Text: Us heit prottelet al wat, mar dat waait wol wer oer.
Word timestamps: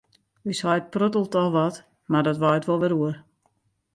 Us 0.51 0.61
heit 0.67 0.87
prottelet 0.93 1.35
al 1.41 1.51
wat, 1.57 1.77
mar 2.11 2.25
dat 2.27 2.41
waait 2.43 2.67
wol 2.67 2.81
wer 2.83 2.97
oer. 2.99 3.15